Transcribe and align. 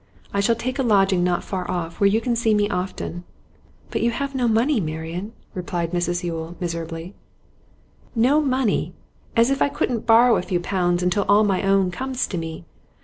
I 0.33 0.39
shall 0.39 0.55
take 0.55 0.79
a 0.79 0.81
lodging 0.81 1.23
not 1.23 1.43
far 1.43 1.69
off; 1.69 1.99
where 1.99 2.09
you 2.09 2.21
can 2.21 2.35
see 2.35 2.55
me 2.55 2.67
often.' 2.67 3.23
'But 3.91 4.01
you 4.01 4.09
have 4.09 4.33
no 4.33 4.47
money, 4.47 4.79
Marian,' 4.81 5.31
replied 5.53 5.91
Mrs 5.91 6.23
Yule, 6.23 6.55
miserably. 6.59 7.13
'No 8.15 8.41
money? 8.41 8.95
As 9.35 9.51
if 9.51 9.61
I 9.61 9.69
couldn't 9.69 10.07
borrow 10.07 10.37
a 10.37 10.41
few 10.41 10.59
pounds 10.59 11.03
until 11.03 11.23
all 11.29 11.43
my 11.43 11.61
own 11.61 11.91
comes 11.91 12.25
to 12.29 12.37
me! 12.39 12.65